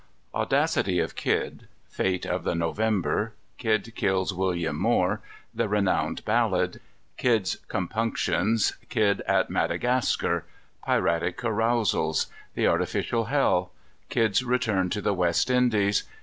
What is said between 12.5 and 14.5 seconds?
The Artificial Hell. Kidd's